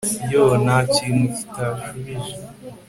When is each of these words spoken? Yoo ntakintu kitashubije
Yoo 0.31 0.53
ntakintu 0.63 1.25
kitashubije 1.53 2.31